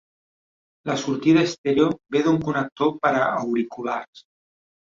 La 0.89 0.95
sortida 1.01 1.43
estèreo 1.49 1.91
ve 2.15 2.23
d'un 2.29 2.41
connector 2.47 2.93
per 3.05 3.13
a 3.21 3.29
auriculars. 3.43 4.27